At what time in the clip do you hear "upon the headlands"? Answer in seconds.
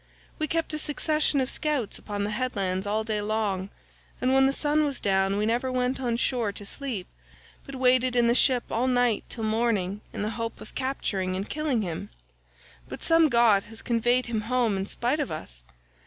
1.99-2.87